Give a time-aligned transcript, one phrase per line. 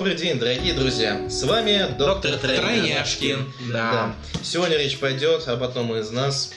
[0.00, 1.28] Добрый день, дорогие друзья!
[1.28, 3.52] С вами доктор, Доктор Трояшкин.
[3.70, 4.16] Да.
[4.42, 6.54] Сегодня речь пойдет об одном из нас.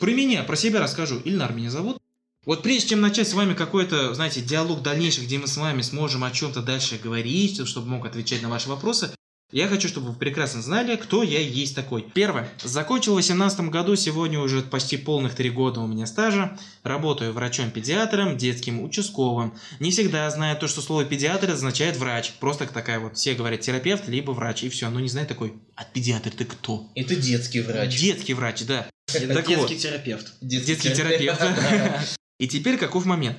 [0.00, 1.18] Про меня, про себя расскажу.
[1.24, 1.96] Ильнар меня зовут.
[2.44, 6.24] Вот прежде чем начать с вами какой-то, знаете, диалог дальнейший, где мы с вами сможем
[6.24, 9.10] о чем-то дальше говорить, чтобы мог отвечать на ваши вопросы,
[9.54, 12.06] я хочу, чтобы вы прекрасно знали, кто я есть такой.
[12.12, 12.48] Первое.
[12.60, 16.58] Закончил в 2018 году, сегодня уже почти полных три года у меня стажа.
[16.82, 19.54] Работаю врачом-педиатром, детским участковым.
[19.78, 22.32] Не всегда знаю то, что слово педиатр означает врач.
[22.40, 24.90] Просто такая вот, все говорят терапевт, либо врач, и все.
[24.90, 26.90] Но не знаю такой, а педиатр ты кто?
[26.96, 27.96] Это детский врач.
[27.96, 28.88] Детский врач, да.
[29.06, 29.76] Так детский вот.
[29.76, 30.32] терапевт.
[30.40, 31.40] Детский терапевт.
[32.40, 33.38] И теперь каков момент?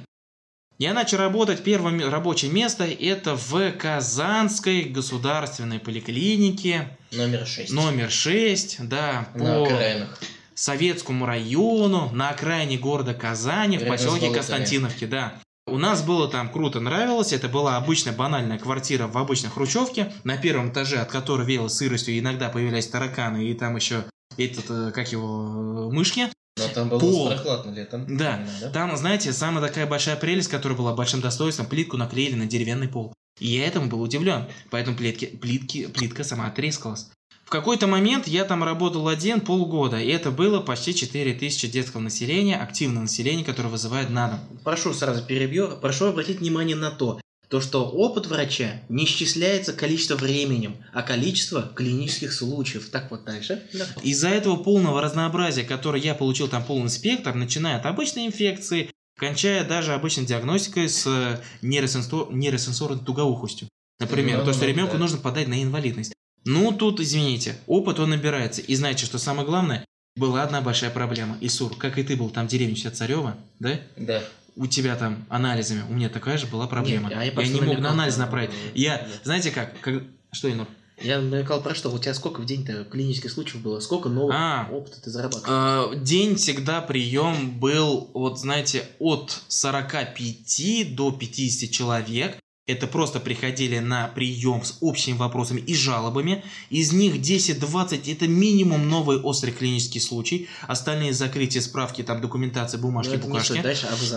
[0.77, 7.71] Я начал работать, первое рабочее место это в Казанской государственной поликлинике Номер 6.
[7.71, 10.19] номер 6, да, На по окраинах.
[10.53, 14.33] Советскому району, на окраине города Казани, в Рядом с поселке болотами.
[14.33, 15.33] Константиновке, да.
[15.65, 20.35] У нас было там круто нравилось, это была обычная банальная квартира в обычной хрущевке, на
[20.35, 24.03] первом этаже, от которой веяло сыростью, иногда появлялись тараканы, и там еще
[24.37, 26.29] этот, э, как его, э, мышки.
[26.57, 27.27] Но там было Пол.
[27.27, 28.17] прохладно летом.
[28.17, 28.69] Да, Именно, да?
[28.69, 33.13] Там, знаете, самая такая большая прелесть, которая была большим достоинством, плитку наклеили на деревянный пол.
[33.39, 37.07] И я этому был удивлен, поэтому плитки, плитки, плитка сама отрескалась.
[37.43, 42.57] В какой-то момент я там работал один полгода, и это было почти 4000 детского населения,
[42.57, 44.39] активного населения, которое вызывает на дом.
[44.63, 45.77] Прошу сразу перебью.
[45.79, 47.19] Прошу обратить внимание на то,
[47.49, 52.89] то, что опыт врача не исчисляется количество временем, а количество клинических случаев.
[52.89, 53.63] Так вот дальше.
[53.73, 53.85] Да.
[54.03, 59.63] Из-за этого полного разнообразия, которое я получил там полный спектр, начиная от обычной инфекции, кончая
[59.63, 63.69] даже обычной диагностикой с э, нейросенсор- нейросенсорной тугоухостью.
[63.99, 64.99] Например, то, что ребенку да.
[64.99, 66.13] нужно подать на инвалидность.
[66.43, 68.61] Ну, тут, извините, опыт он набирается.
[68.61, 69.85] И знаете, что самое главное?
[70.15, 71.37] Была одна большая проблема.
[71.41, 73.79] Исур, как и ты был там в деревне Царева, да?
[73.97, 74.23] Да.
[74.55, 75.83] У тебя там анализами.
[75.89, 77.09] У меня такая же была проблема.
[77.09, 78.51] Нет, а я я не мог на анализ направить.
[78.73, 79.79] Я, знаете как?
[79.81, 80.03] как...
[80.31, 80.67] Что, Инур?
[81.01, 81.91] Я намекал про что?
[81.91, 83.79] У тебя сколько в день-то клинических случаев было?
[83.81, 84.69] Сколько нового А.
[84.71, 85.93] опыта ты зарабатывал?
[85.93, 92.37] Э, День всегда прием был, вот знаете, от 45 до 50 человек.
[92.67, 96.43] Это просто приходили на прием с общими вопросами и жалобами.
[96.71, 100.49] Из них 10-20 это минимум новый острый клинический случай.
[100.67, 103.63] Остальные закрытие, справки, там документация, Ну, бумажки, не букашки.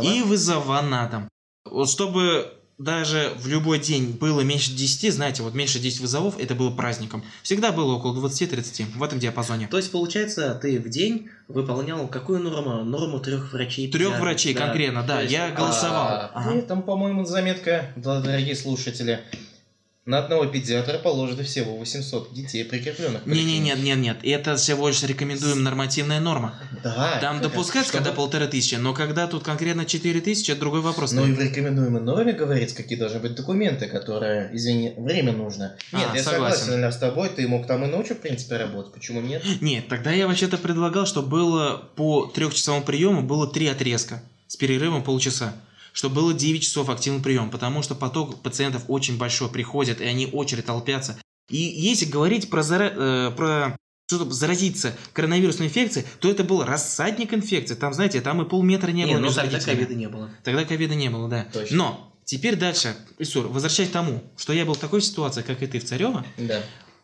[0.02, 1.28] И вызова на дом.
[1.66, 6.54] Вот чтобы даже в любой день было меньше 10, знаете, вот меньше 10 вызовов, это
[6.54, 7.24] было праздником.
[7.42, 9.66] Всегда было около 20-30 в этом диапазоне.
[9.66, 12.84] То есть, получается, ты в день выполнял какую норму?
[12.84, 13.90] Норму трех врачей.
[13.90, 14.66] Трех врачей да.
[14.66, 15.22] конкретно, да.
[15.22, 16.06] Есть, Я а, голосовал.
[16.06, 16.50] А, Ага.
[16.50, 19.20] При этом, по-моему, заметка, дорогие слушатели,
[20.08, 23.24] на одного педиатра положено всего 800 детей прикрепленных.
[23.24, 23.64] к Не, не, поликлинике.
[23.64, 24.16] нет, нет, нет.
[24.22, 26.54] Это всего лишь рекомендуем нормативная норма.
[26.82, 27.18] Да.
[27.20, 31.12] Там допускается, чтобы- когда полторы тысячи, но когда тут конкретно четыре тысячи, это другой вопрос.
[31.12, 35.76] Ну и в рекомендуемой норме говорится, какие должны быть документы, которые, извини, время нужно.
[35.92, 36.58] Нет, А, я согласен.
[36.64, 39.42] согласен, с тобой, ты мог там и ночью, в принципе, работать, почему нет?
[39.60, 45.02] Нет, тогда я вообще-то предлагал, чтобы было по трехчасовому приему было три отрезка с перерывом
[45.04, 45.52] полчаса.
[45.98, 50.26] Чтобы было 9 часов активный прием, потому что поток пациентов очень большой приходит, и они
[50.26, 51.20] очередь толпятся.
[51.50, 53.76] И если говорить про, зара- э, про
[54.08, 57.74] чтобы заразиться коронавирусной инфекцией, то это был рассадник инфекции.
[57.74, 59.22] Там, знаете, там и полметра не, Не, было.
[59.22, 60.30] ну тогда ковида не было.
[60.44, 61.48] Тогда ковида не было, да.
[61.52, 61.76] Точно.
[61.76, 65.66] Но теперь дальше, Исур, возвращаясь к тому, что я был в такой ситуации, как и
[65.66, 66.62] ты в Царево, Да.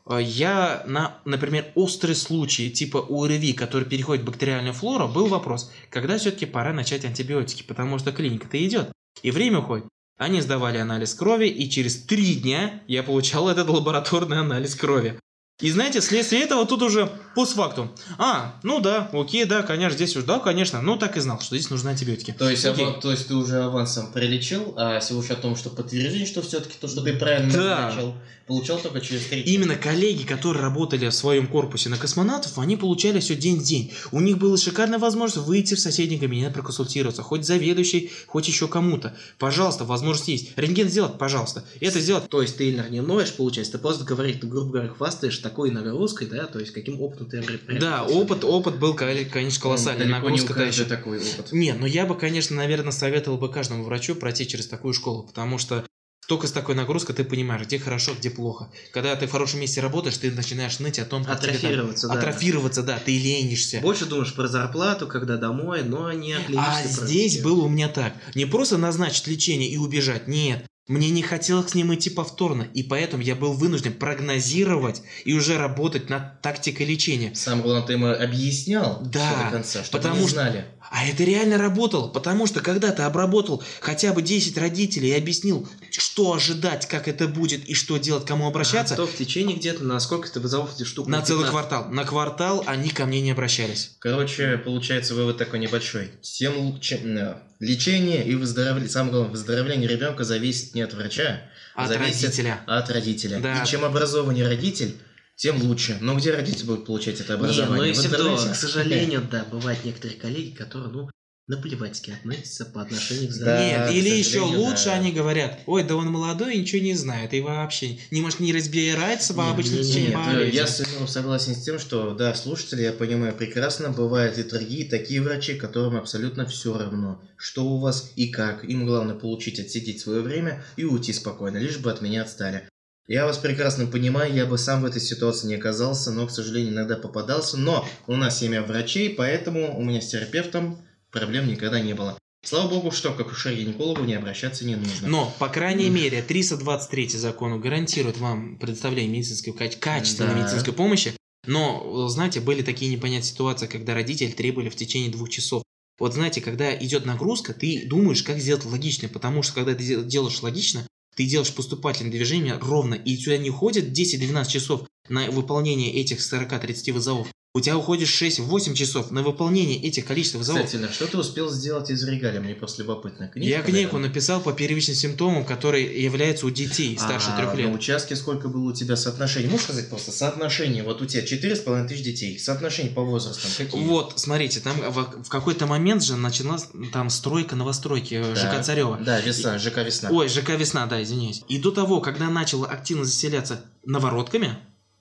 [0.09, 5.73] Э, я на, например, острый случай типа ОРВИ, который переходит в бактериальную флору, был вопрос,
[5.91, 8.93] когда все-таки пора начать антибиотики, потому что клиника-то идет,
[9.23, 9.87] и время уходит.
[10.17, 15.19] Они сдавали анализ крови, и через три дня я получал этот лабораторный анализ крови.
[15.61, 17.93] И знаете, вследствие этого тут уже постфактум.
[18.19, 21.57] А, ну да, окей, да, конечно, здесь уже, да, конечно, ну так и знал, что
[21.57, 22.33] здесь нужны антибиотики.
[22.37, 22.85] То есть, Окей.
[22.85, 26.43] ава- то есть ты уже авансом прилечил, а всего лишь о том, что подтверждение, что
[26.43, 27.87] все-таки то, что ты правильно Да.
[27.87, 28.15] назначил,
[28.49, 29.43] получал только через три.
[29.43, 33.93] Именно коллеги, которые работали в своем корпусе на космонавтов, они получали все день в день.
[34.11, 39.17] У них была шикарная возможность выйти в соседний кабинет проконсультироваться, хоть заведующий, хоть еще кому-то.
[39.39, 40.49] Пожалуйста, возможность есть.
[40.59, 41.65] Рентген сделать, пожалуйста.
[41.81, 42.29] Это сделать.
[42.29, 45.71] То есть ты, Ильнар, не ноешь, получается, ты просто говоришь, ты, грубо говоря, хвастаешь такой
[45.71, 47.43] нагрузкой, да, то есть каким опытом ты.
[47.79, 50.07] Да, опыт, опыт был, конечно, колоссальный.
[50.07, 50.85] Ну, далеко не еще.
[50.85, 51.53] такой опыт.
[51.53, 55.59] Не, но я бы, конечно, наверное, советовал бы каждому врачу пройти через такую школу, потому
[55.59, 55.85] что
[56.27, 58.71] только с такой нагрузкой ты понимаешь, где хорошо, где плохо.
[58.93, 62.09] Когда ты в хорошем месте работаешь, ты начинаешь ныть о том, как тебе там- Атрофироваться,
[62.09, 62.15] да.
[62.15, 63.81] Атрофироваться, да, ты ленишься.
[63.81, 68.15] Больше думаешь про зарплату, когда домой, но не о А здесь было у меня так.
[68.35, 70.27] Не просто назначить лечение и убежать.
[70.27, 70.67] Нет.
[70.87, 75.57] Мне не хотелось к ним идти повторно, и поэтому я был вынужден прогнозировать и уже
[75.57, 77.35] работать над тактикой лечения.
[77.35, 80.67] Самое главное, ты ему объяснял Да, до конца, чтобы потому они что- знали.
[80.91, 85.67] А это реально работало, потому что когда ты обработал хотя бы 10 родителей и объяснил,
[85.91, 89.83] что ожидать, как это будет и что делать, кому обращаться, А то в течение где-то
[89.85, 91.07] на сколько ты вызовов эти штук?
[91.09, 91.51] на целый 15?
[91.51, 91.91] квартал.
[91.91, 93.93] На квартал они ко мне не обращались.
[93.99, 96.11] Короче, получается вывод такой небольшой.
[96.21, 101.43] Тем лучше э, лечение и выздоровление, самое главное, выздоровление ребенка зависит не от врача,
[101.75, 102.61] От зависит родителя.
[102.67, 103.41] от родителя.
[103.41, 103.63] Да.
[103.63, 104.95] И чем образованнее родитель,
[105.37, 105.97] тем лучше.
[106.01, 107.77] Но где родитель будет получать это Не, образование?
[107.77, 108.49] ну и В все интернете?
[108.51, 111.11] к сожалению, да, бывают некоторые коллеги, которые, ну,
[111.47, 113.67] наплевательски относятся по отношению к Да, здоровью.
[113.67, 114.95] Нет, или еще лучше да.
[114.95, 118.53] они говорят, ой, да он молодой и ничего не знает, и вообще не может не
[118.53, 120.57] разбирается в обычном течении нет, Нет, болезни.
[120.57, 125.21] я с- согласен с тем, что, да, слушатели, я понимаю прекрасно, бывают и другие такие
[125.21, 128.65] врачи, которым абсолютно все равно, что у вас и как.
[128.65, 132.69] Им главное получить, отсидеть свое время и уйти спокойно, лишь бы от меня отстали.
[133.07, 136.73] Я вас прекрасно понимаю, я бы сам в этой ситуации не оказался, но, к сожалению,
[136.73, 137.59] иногда попадался.
[137.59, 140.81] Но у нас семья врачей, поэтому у меня с терапевтом
[141.15, 142.19] проблем никогда не было.
[142.45, 145.09] Слава богу, что к акушер-гинекологу не обращаться не нужно.
[145.09, 150.41] Но, по крайней мере, 323 закон гарантирует вам предоставление медицинской, каче- качественной Да.
[150.43, 151.15] медицинской помощи.
[151.47, 155.63] Но, знаете, были такие непонятные ситуации, когда родители требовали в течение двух часов.
[155.99, 160.05] Вот знаете, когда идет нагрузка, ты думаешь, как сделать логично, потому что когда ты дел-
[160.05, 165.93] делаешь логично, ты делаешь поступательное движение ровно, и тебя не уходит 10-12 часов на выполнение
[165.93, 167.29] этих 40-30 вызовов.
[167.57, 170.65] У тебя уходит 6-8 часов на выполнение этих количеств вызовов.
[170.67, 172.41] Кстати, что ты успел сделать из регалия?
[172.41, 173.29] Мне просто любопытно.
[173.29, 174.09] Книжку, Я книгу наверное?
[174.09, 177.69] написал по первичным симптомам, которые являются у детей старше А трех лет.
[177.71, 179.47] На участке сколько было у тебя соотношений?
[179.47, 180.83] Можешь сказать просто соотношение?
[180.83, 182.41] Вот у тебя 4,5 тысяч детей.
[182.41, 183.85] Соотношение по возрастам какие?
[183.85, 188.53] Вот, смотрите, там в, в какой-то момент же началась там стройка новостройки э, Так.
[188.57, 188.99] ЖК Царева.
[189.01, 190.09] Да, весна, ЖК весна.
[190.11, 191.43] Ой, ЖК Весна, да, извиняюсь.
[191.49, 194.57] И до того, когда начало активно заселяться новородками,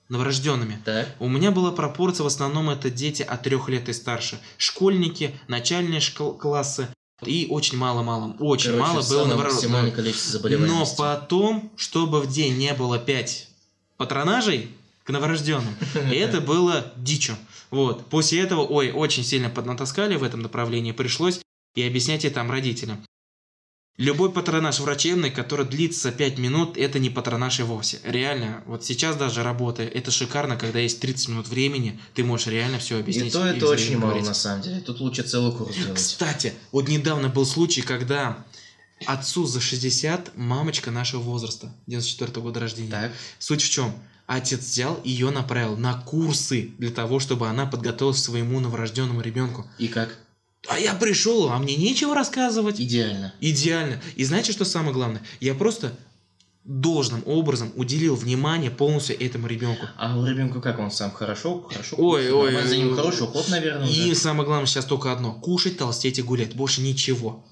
[0.08, 1.08] новорожденными, Так.
[1.18, 4.38] у меня была пропорция, в основном это дети от трех лет и старше.
[4.58, 6.88] Школьники, начальные школ- классы
[7.24, 9.96] и очень мало-мало, очень Короче, мало было новорожденных.
[10.60, 13.48] Но потом, чтобы в день не было 5
[13.96, 14.70] патронажей
[15.04, 15.74] к новорожденным,
[16.12, 17.36] это было дичью.
[17.70, 18.06] Вот.
[18.06, 21.40] После этого, ой, очень сильно поднатаскали в этом направлении, пришлось
[21.74, 22.98] и объяснять это там родителям.
[23.96, 28.00] Любой патронаж врачебный, который длится 5 минут, это не патронаж и вовсе.
[28.02, 32.80] Реально, вот сейчас даже работая, это шикарно, когда есть 30 минут времени, ты можешь реально
[32.80, 33.28] все объяснить.
[33.28, 34.80] И то это и очень мало на самом деле.
[34.80, 35.94] Тут лучше целый курс делать.
[35.94, 38.44] Кстати, вот недавно был случай, когда
[39.06, 42.90] отцу за 60 мамочка нашего возраста, 94 года рождения.
[42.90, 43.12] Так.
[43.38, 43.94] Суть в чем?
[44.26, 49.70] Отец взял ее направил на курсы для того, чтобы она подготовилась к своему новорожденному ребенку.
[49.78, 50.18] И как?
[50.68, 52.80] А я пришел, а мне нечего рассказывать.
[52.80, 53.34] Идеально.
[53.40, 54.00] Идеально.
[54.16, 55.22] И знаете, что самое главное?
[55.40, 55.96] Я просто
[56.64, 59.86] должным образом уделил внимание полностью этому ребенку.
[59.98, 61.10] А у ребенка как он сам?
[61.12, 61.66] Хорошо?
[61.70, 61.96] Хорошо?
[61.98, 62.32] Ой, кушает?
[62.34, 62.68] ой, Нормально?
[62.70, 64.14] За ним хороший уход, наверное, И уже.
[64.14, 65.34] самое главное сейчас только одно.
[65.34, 66.54] Кушать, толстеть и гулять.
[66.54, 67.44] Больше ничего.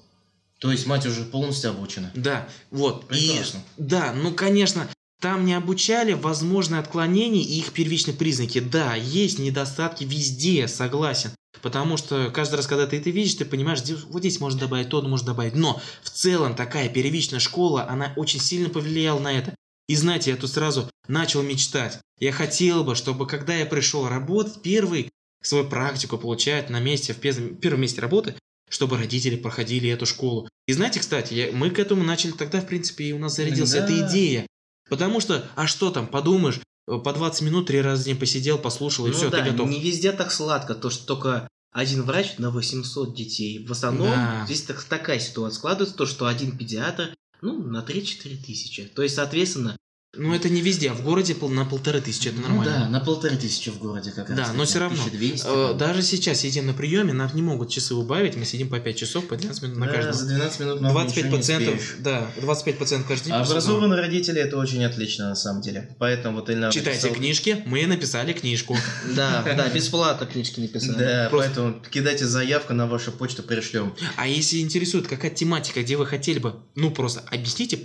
[0.59, 2.09] То есть мать уже полностью обучена.
[2.15, 3.07] Да, вот.
[3.07, 3.59] Прекрасно.
[3.77, 4.87] И, да, ну, конечно,
[5.19, 8.59] там не обучали возможные отклонения и их первичные признаки.
[8.61, 11.31] Да, есть недостатки везде, согласен.
[11.61, 15.01] Потому что каждый раз, когда ты это видишь, ты понимаешь, вот здесь можно добавить, то
[15.01, 15.55] можно добавить.
[15.55, 19.55] Но в целом такая первичная школа, она очень сильно повлияла на это.
[19.87, 21.99] И знаете, я тут сразу начал мечтать.
[22.19, 25.09] Я хотел бы, чтобы когда я пришел работать, первый
[25.41, 28.35] свою практику получать на месте, в первом месте работы,
[28.69, 30.47] чтобы родители проходили эту школу.
[30.67, 33.71] И знаете, кстати, я- мы к этому начали тогда, в принципе, и у нас зарядилась
[33.71, 33.83] Да.
[33.85, 34.47] эта идея.
[34.89, 39.05] Потому что, а что там, подумаешь, по 20 минут три раза в день посидел, послушал,
[39.07, 39.69] и Ну все, да, ты готов.
[39.69, 43.65] не везде так сладко, то что только один врач на 800 детей.
[43.65, 44.43] В основном Да.
[44.45, 48.83] здесь так- такая ситуация складывается, то что один педиатр, ну, на 3-4 тысячи.
[48.85, 49.75] То есть, соответственно,
[50.15, 52.71] Ну, это не везде, а в городе на полторы тысячи, это Ну нормально.
[52.81, 54.37] да, на полторы тысячи в городе как раз.
[54.37, 55.01] Да, но все равно.
[55.03, 55.47] 1200.
[55.47, 58.95] Э, Даже сейчас сидим на приеме, нам не могут часы убавить, мы сидим по 5
[58.95, 60.13] часов, по 12 минут на Да, каждого.
[60.15, 63.33] за 12 минут много 25 ничего не пациентов, да, 25 пациентов каждый день.
[63.33, 65.95] Образованные родители это очень отлично на самом деле.
[65.97, 66.71] Поэтому вот Ильна.
[66.71, 68.77] Читайте написал- книжки, мы написали книжку.
[69.15, 70.95] да, да, бесплатно книжки написали.
[70.99, 73.95] Да, поэтому кидайте заявку на вашу почту, пришлем.
[74.15, 77.79] А если интересует, какая тематика, где вы хотели бы, ну просто объясните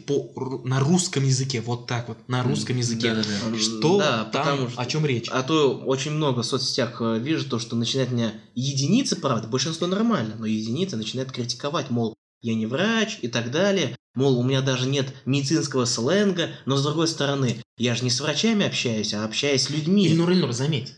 [0.64, 3.14] на русском языке, вот так вот, на русском языке.
[3.14, 3.58] Да-да-да.
[3.58, 5.28] Что Да, там, потому что- о чем речь?
[5.30, 9.86] А то очень много в соцсетях э, вижу то, что начинает меня единицы, правда, большинство
[9.86, 14.60] нормально, но единицы начинают критиковать, мол, я не врач и так далее, мол, у меня
[14.62, 19.24] даже нет медицинского сленга, но с другой стороны, я же не с врачами общаюсь, а
[19.24, 20.06] общаюсь с людьми.
[20.06, 20.94] Ильнур, Ильнур, заметь,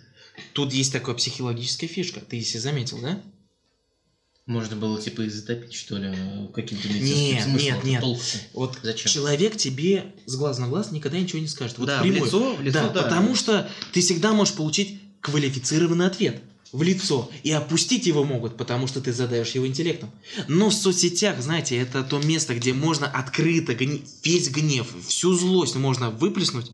[0.53, 3.21] тут есть такая психологическая фишка, ты если заметил, да?
[4.47, 6.13] Можно было типа и затопить, что ли,
[6.55, 7.59] каким-то Нет, медицинским смыслом.
[7.75, 8.01] нет, нет.
[8.01, 8.39] Толку-то.
[8.55, 9.13] Вот Зачем?
[9.13, 11.79] человек тебе с глаз на глаз никогда ничего не скажет.
[11.79, 12.25] Вот да, в впрямую.
[12.25, 13.03] лицо, в лицо, да, да.
[13.03, 16.41] потому что ты всегда можешь получить квалифицированный ответ.
[16.73, 20.09] в лицо, и опустить его могут, потому что ты задаешь его интеллектом.
[20.47, 25.75] Но в соцсетях, знаете, это то место, где можно открыто гне- весь гнев, всю злость
[25.75, 26.71] можно выплеснуть,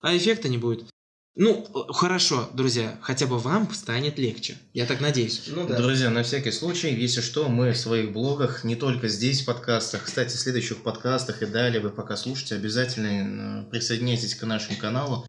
[0.00, 0.86] а эффекта не будет.
[1.36, 4.56] Ну, хорошо, друзья, хотя бы вам станет легче.
[4.72, 5.42] Я так надеюсь.
[5.48, 9.46] Ну Друзья, на всякий случай, если что, мы в своих блогах, не только здесь в
[9.46, 14.78] подкастах, кстати, в следующих подкастах и далее, вы пока слушаете, обязательно э, присоединяйтесь к нашему
[14.78, 15.26] каналу.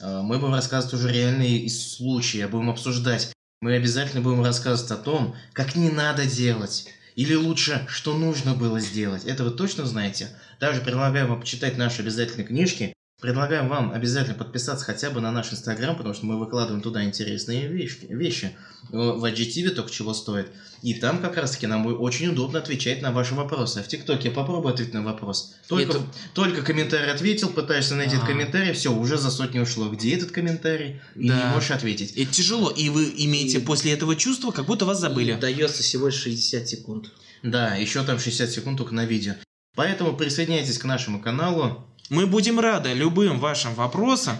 [0.00, 3.30] Э, Мы будем рассказывать уже реальные случаи, будем обсуждать.
[3.60, 6.86] Мы обязательно будем рассказывать о том, как не надо делать.
[7.16, 9.24] Или лучше, что нужно было сделать.
[9.26, 10.30] Это вы точно знаете?
[10.58, 12.94] Также предлагаем вам почитать наши обязательные книжки.
[13.24, 17.68] Предлагаем вам обязательно подписаться хотя бы на наш инстаграм, потому что мы выкладываем туда интересные
[17.68, 18.06] вещи.
[18.10, 18.56] вещи.
[18.92, 20.48] Э, В IGTV только чего стоит.
[20.82, 23.78] И там как раз таки нам будет очень удобно отвечать на ваши вопросы.
[23.78, 25.54] А в ТикТоке я попробую ответить на вопрос.
[25.68, 26.02] Только, Это-
[26.34, 28.32] только комментарий ответил, пытаешься найти этот А.
[28.32, 29.88] комментарий, все, уже за сотню ушло.
[29.88, 31.00] Где этот комментарий?
[31.14, 31.36] И Да.
[31.48, 32.12] не можешь ответить.
[32.16, 35.34] Это тяжело, и вы имеете И- после этого чувство, как будто вас забыли.
[35.40, 37.06] Дается всего лишь 60 секунд.
[37.44, 39.34] Да, еще там 60 секунд только на видео.
[39.76, 41.86] Поэтому присоединяйтесь к нашему каналу.
[42.10, 44.38] Мы будем рады любым вашим вопросам,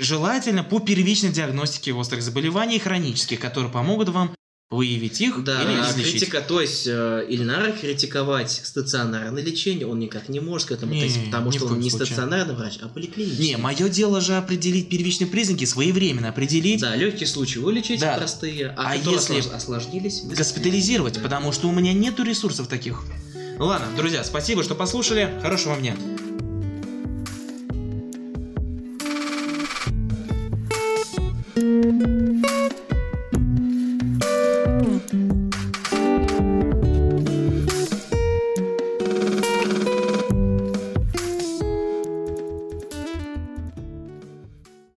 [0.00, 4.34] желательно по первичной диагностике острых заболеваний и хронических, которые помогут вам
[4.70, 6.12] выявить их Да, или а излечить.
[6.12, 11.00] критика, то есть э, Ильнара критиковать стационарное лечение, он никак не может к этому Не,
[11.02, 12.06] относиться, потому что он не случае.
[12.06, 13.44] стационарный врач, а поликлинический.
[13.50, 18.16] Не, мое дело же определить первичные признаки, своевременно определить, Да, легкие случаи вылечить, Да.
[18.16, 20.22] простые, а, А если ослож- осложнились...
[20.22, 21.20] госпитализировать, Да.
[21.20, 23.04] потому что у меня нету ресурсов таких.
[23.58, 25.38] Ладно, друзья, спасибо, что послушали.
[25.42, 25.96] Хорошего вам дня.